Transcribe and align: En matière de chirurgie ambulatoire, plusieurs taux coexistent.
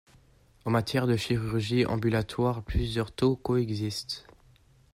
En 0.65 0.71
matière 0.71 1.05
de 1.05 1.15
chirurgie 1.15 1.85
ambulatoire, 1.85 2.63
plusieurs 2.63 3.11
taux 3.11 3.35
coexistent. 3.35 4.23